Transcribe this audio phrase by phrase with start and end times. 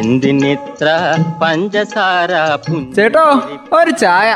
[0.00, 0.88] എന്തിനിത്ര
[1.42, 2.30] പഞ്ചസാര
[2.96, 3.26] ചേട്ടോ
[3.72, 4.30] ഒരു ചായ.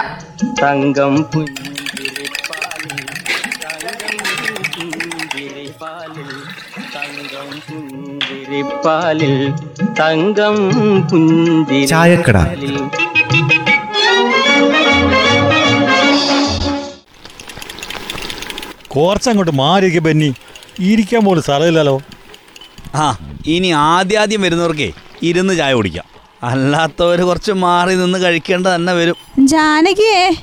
[0.62, 3.00] തങ്കം പുഞ്ചിരിപ്പാലിൽ
[6.94, 9.34] തങ്കം പുഞ്ചിരിപ്പാലിൽ
[10.00, 10.56] തങ്കം.
[11.10, 12.76] പുഞ്ചിരിപ്പാലിൽ
[18.88, 20.28] കുറച്ചങ്ങോട്ട് മാറിയൊക്കെ ബെന്നി.
[20.80, 21.96] ഇരിക്കാൻ പോലും സ്ഥലമില്ലല്ലോ.
[22.94, 23.04] ആ
[23.46, 24.88] ഇനി ആദ്യാദ്യം വരുന്നവർക്കേ
[25.22, 26.04] ഇരുന്ന് ചായ കുടിക്കാം.
[26.42, 29.16] അല്ലാത്തവർ കുറച്ച് മാറി നിന്ന് കഴിക്കേണ്ട തന്നെ വരും.
[29.38, 30.34] ജാനകിയേ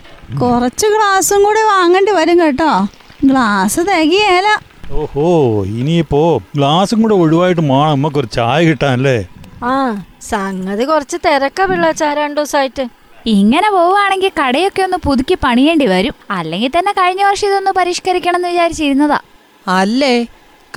[0.41, 2.87] കുറച്ച് ഗ്ലാസും കൂടി വാങ്ങേണ്ടി വരും കേട്ടോ.
[3.25, 4.47] ഗ്ലാസ് തികയേല.
[4.91, 7.91] ഓഹോ ഇനിയിപ്പോ ഗ്ലാസും കൂടെ ഒഴിവായിട്ട് മാണം.
[7.91, 9.25] നമുക്കൊരു ചായ കിട്ടാനല്ലേ?
[9.63, 12.87] ആ സംഗതി കുറച്ച് തിരക്ക പിള്ളേച്ചാ രണ്ടു ദിവസമായിട്ട്
[13.25, 16.13] ഇങ്ങനെ പോവുകയാണെങ്കിൽ കടയൊക്കെ ഒന്ന് പുതുക്കി പണിയേണ്ടി വരും.
[16.31, 19.19] അല്ലെങ്കിൽ തന്നെ കഴിഞ്ഞ വർഷം ഇതൊന്ന് പരിഷ്കരിക്കണം എന്ന് വിചാരിച്ചിരുന്നതാ.
[19.67, 20.23] അല്ലേ?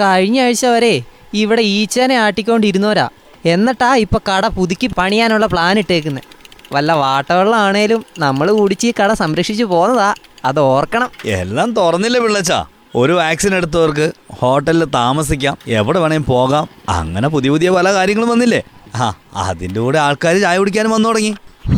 [0.00, 1.02] കഴിഞ്ഞ ആഴ്ച വരെ
[1.34, 3.08] ഇവിടെ ഈച്ചേനെ ആട്ടിക്കൊണ്ടിരുന്നോരാ
[3.52, 6.26] എന്നിട്ടാ ഇപ്പൊ കട പുതുക്കി പണിയാനുള്ള പ്ലാൻ ഇട്ടേക്കുന്നത്
[6.72, 10.08] വല്ല വാട്ടവെള്ളമാണേലും നമ്മൾ കുടിച്ച് ഈ കട സംരക്ഷിച്ചു പോന്നതാ
[10.44, 11.10] അത് ഓർക്കണം.
[11.26, 12.52] എല്ലാം തുറന്നില്ല പിള്ളച്ച?
[12.94, 14.06] ഒരു വാക്സിൻ എടുത്തവർക്ക്
[14.38, 16.68] ഹോട്ടലിൽ താമസിക്കാം എവിടെ വേണേലും പോകാം.
[16.88, 18.60] അങ്ങനെ പുതിയ പുതിയ പല കാര്യങ്ങളും വന്നില്ലേ?
[18.94, 19.06] ആ
[19.36, 21.32] അതിന്റെ കൂടെ ആൾക്കാർ ചായ കുടിക്കാനും വന്നു തുടങ്ങി.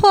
[0.07, 0.11] ഓ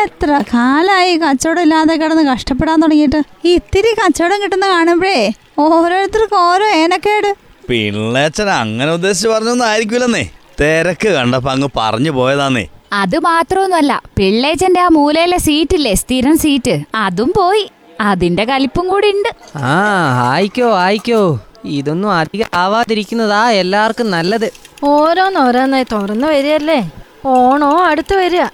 [0.00, 3.20] എത്ര കാലായി കച്ചവടം ഇല്ലാതെ കിടന്ന് കഷ്ടപ്പെടാൻ തുടങ്ങിയിട്ട്.
[3.54, 5.18] ഇത്തിരി കച്ചവടം കിട്ടുന്ന കാണുമ്പോഴേ
[5.58, 7.30] ഓരോരുത്തർക്കും ഓരോ ഏനക്കേട്.
[7.68, 10.24] പിള്ളേച്ചൻ അങ്ങനെ ഉദ്ദേശിച്ച് പറഞ്ഞൊന്നും ആയിരിക്കില്ലെന്നേ
[10.60, 12.64] തിരക്ക് കണ്ടപ്പോ അങ്ങ് പറഞ്ഞു പോയതാന്നേ.
[12.92, 17.64] അത് മാത്രമൊന്നുമല്ല പിള്ളേച്ചന്റെ ആ മൂലയിലെ സീറ്റില്ലേ സ്ഥിരം സീറ്റ് അതും പോയി.
[18.00, 19.30] അതിന്റെ കലിപ്പും കൂടി ഉണ്ട്.
[19.70, 19.72] ആ
[20.30, 21.20] ആയിക്കോ ആയിക്കോ.
[21.78, 24.48] ഇതൊന്നും അധികം ആവാതിരിക്കുന്നതാ എല്ലാവർക്കും നല്ലത്.
[24.84, 26.80] ഓരോന്നോരോന്നായി തുറന്നു വരികയല്ലേ?
[27.34, 28.44] ഓണോ അടുത്ത് വരിക.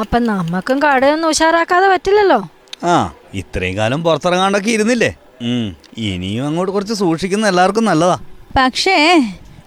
[0.00, 2.40] അപ്പൊ നമ്മക്കും കടയൊന്നും ഉഷാറാക്കാതെ പറ്റില്ലല്ലോ.
[2.84, 2.94] ആ
[3.40, 5.10] ഇത്രയും കാലം പുറത്തിറങ്ങാണ്ടൊക്കെ ഇരുന്നില്ലേ?
[6.08, 8.16] ഇനിയും അങ്ങോട്ട് കുറച്ച് സൂക്ഷിക്കുന്ന എല്ലാവർക്കും നല്ലതാ.
[8.58, 8.98] പക്ഷേ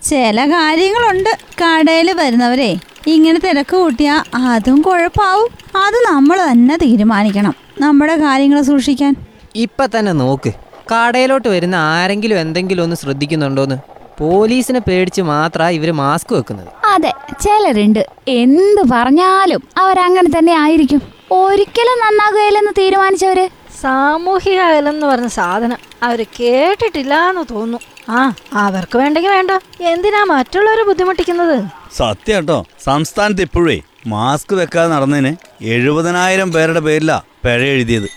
[0.04, 1.30] ചില കാര്യങ്ങളുണ്ട്
[1.64, 2.78] കടയിൽ വരുന്നവരെ.
[3.08, 5.50] ഇങ്ങനെ തിരക്ക് കൂട്ടിയാൽ അതും കുഴപ്പാവും.
[5.76, 9.16] അത് നമ്മൾ തന്നെ തീരുമാനിക്കണം നമ്മുടെ കാര്യങ്ങൾ സൂക്ഷിക്കാൻ.
[9.56, 10.54] ഇപ്പൊ തന്നെ നോക്ക്
[10.94, 13.76] കടയിലോട്ട് വരുന്ന ആരെങ്കിലും എന്തെങ്കിലും ഒന്ന് ശ്രദ്ധിക്കുന്നുണ്ടോന്ന്.
[14.20, 16.68] പോലീസിനെ പേടിച്ച് മാത്ര ഇവർ മാസ്ക് വെക്കുന്നത്.
[16.86, 18.08] അതെ ചിലരുണ്ട്.
[18.28, 21.02] എന്ത് പറഞ്ഞാലും അവരങ്ങനെ തന്നെ ആയിരിക്കും.
[21.32, 23.50] ഒരിക്കലും നന്നാകുകയില്ലെന്ന് തീരുമാനിച്ചവര്.
[23.82, 25.87] സാമൂഹിക അകലം എന്ന് പറഞ്ഞ സാധനം.
[26.04, 27.80] അവർ കേട്ടിട്ടില്ല എന്ന് തോന്നുന്നു.
[28.12, 29.52] ആ അവർക്ക് വേണ്ടെങ്കിൽ വേണ്ട.
[29.82, 31.64] എന്തിനാ മറ്റുള്ളവരെ ബുദ്ധിമുട്ടിക്കുന്നത്?
[31.96, 32.66] സത്യം കേട്ടോ.
[32.84, 38.10] സംസ്ഥാനത്ത് ഇപ്പോഴേ മാസ്ക് വെക്കാതെ നടന്നതിന് എഴുപതിനായിരം പേരുടെ പേരിലാ പിഴ എഴുതിയത്.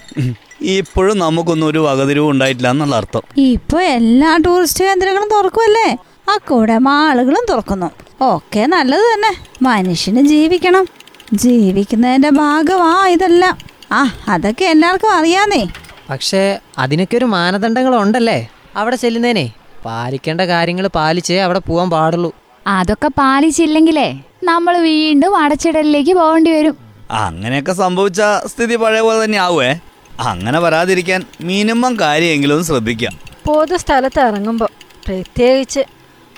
[0.61, 3.23] ഇപ്പോഴും നമുക്കൊന്നും ഒരു വകതിരിവ് ഉണ്ടായിട്ടില്ല എന്നുള്ള അർത്ഥം.
[3.37, 5.97] ഇപ്പൊ എല്ലാ ടൂറിസ്റ്റ് കേന്ദ്രങ്ങളും തുറക്കുമല്ലേ
[6.29, 7.91] ആ കൂടെ മാളുകളും തുറക്കുന്നു.
[8.21, 9.33] ഒക്കെ നല്ലത് തന്നെ.
[9.63, 10.87] മനുഷ്യന് ജീവിക്കണം.
[11.35, 13.59] ജീവിക്കുന്നതിന്റെ ഭാഗമാ ഇതെല്ലാം.
[13.93, 15.67] ആ അതൊക്കെ എല്ലാവർക്കും അറിയാന്നേ.
[16.11, 18.49] പക്ഷേ അതിനൊക്കെ ഒരു മാനദണ്ഡങ്ങളുണ്ടല്ലേ?
[18.77, 19.53] അവിടെ ചെല്ലുന്നേനെ
[19.85, 22.35] പാലിക്കേണ്ട കാര്യങ്ങൾ പാലിച്ചേ അവിടെ പോകാൻ പാടുള്ളൂ.
[22.67, 24.09] അതൊക്കെ പാലിച്ചില്ലെങ്കിലേ
[24.45, 26.77] നമ്മൾ വീണ്ടും അടച്ചിടലിലേക്ക് പോകേണ്ടി വരും.
[27.11, 29.81] അങ്ങനെയൊക്കെ സംഭവിച്ച സ്ഥിതി പഴയ പോലെ തന്നെ ആവുമേ
[30.21, 33.15] അങ്ങനെ വരാതിരിക്കാൻ മിനിമം കാര്യമെങ്കിലും ശ്രദ്ധിക്കാം.
[33.47, 34.69] പൊതു സ്ഥലത്ത് ഇറങ്ങുമ്പോൾ
[35.07, 35.81] പ്രത്യേകിച്ച്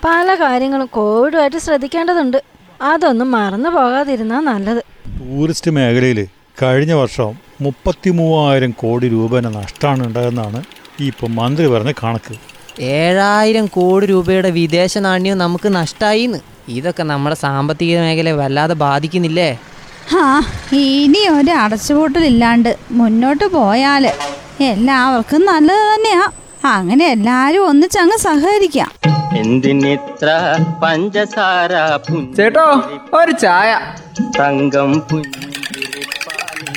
[0.05, 2.43] പല കാര്യങ്ങളും കോവിഡുമായിട്ട് ശ്രദ്ധിക്കേണ്ടതുണ്ട്.
[2.83, 4.83] അതൊന്നും മറന്നു പോകാതിരുന്നാ നല്ലത്.
[5.19, 6.27] ടൂറിസ്റ്റ് മേഖലയിൽ
[6.63, 7.33] കഴിഞ്ഞ വർഷം
[7.65, 10.61] മുപ്പത്തി മൂവായിരം കോടി രൂപേന്റെ നഷ്ടമാണ് ഉണ്ടായതെന്നാണ്
[11.01, 12.35] ഈ ഇപ്പം മന്ത്രി പറഞ്ഞ കണക്ക്.
[12.99, 16.41] ഏഴായിരം കോടി രൂപയുടെ വിദേശ നാണ്യം നമുക്ക് നഷ്ടായിന്ന്.
[16.79, 19.51] ഇതൊക്കെ നമ്മുടെ സാമ്പത്തിക മേഖലയെ വല്ലാതെ ബാധിക്കുന്നില്ലേ?
[20.21, 20.23] ആ
[20.83, 24.05] ഇനി ഒരു അടച്ചുപൂട്ടലില്ലാണ്ട് മുന്നോട്ട് പോയാൽ
[24.73, 26.25] എല്ലാവർക്കും നല്ലത് തന്നെയാ.
[26.77, 28.91] അങ്ങനെ എല്ലാരും ഒന്നിച്ചങ്ങ് സഹകരിക്കാം.
[29.43, 30.29] എന്തിനിത്ര
[30.83, 31.73] പഞ്ചസാര
[32.39, 32.67] ചേട്ടോ
[33.21, 33.71] ഒരു ചായ.
[34.39, 36.77] തങ്കം പുഞ്ചിരിപ്പാലിൽ